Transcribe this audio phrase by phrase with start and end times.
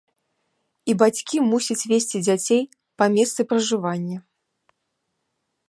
[0.91, 2.63] І бацькі мусяць весці дзяцей
[3.01, 4.17] па месцы пражывання.